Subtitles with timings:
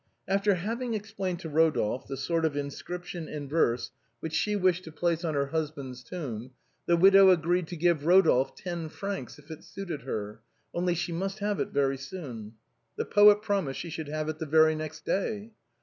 [0.27, 4.83] After having explained to Eodolphe the sort of inscrip tion in verse which she wished
[4.85, 6.49] to place on her husband's tomb,
[6.87, 10.41] the widow agreed to give Eodolphe ten francs if it suited her—
[10.73, 12.53] only she must have it very soon.
[12.97, 15.51] The poet promised she should have it the very next day.